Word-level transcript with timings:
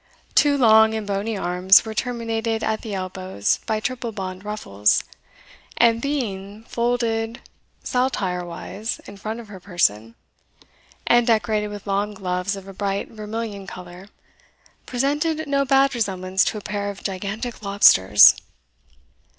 Two 0.33 0.57
long 0.57 0.95
and 0.95 1.05
bony 1.05 1.37
arms 1.37 1.85
were 1.85 1.93
terminated 1.93 2.63
at 2.63 2.81
the 2.81 2.95
elbows 2.95 3.59
by 3.67 3.79
triple 3.79 4.11
blond 4.11 4.43
ruffles, 4.43 5.03
and 5.77 6.01
being, 6.01 6.63
folded 6.63 7.39
saltire 7.83 8.43
ways 8.43 8.99
in 9.05 9.15
front 9.15 9.39
of 9.39 9.47
her 9.47 9.59
person, 9.59 10.15
and 11.05 11.27
decorated 11.27 11.67
with 11.67 11.85
long 11.85 12.15
gloves 12.15 12.55
of 12.55 12.67
a 12.67 12.73
bright 12.73 13.09
vermilion 13.09 13.67
colour, 13.67 14.07
presented 14.87 15.47
no 15.47 15.65
bad 15.65 15.93
resemblance 15.93 16.43
to 16.45 16.57
a 16.57 16.61
pair 16.61 16.89
of 16.89 17.03
gigantic 17.03 17.61
lobsters. 17.61 18.33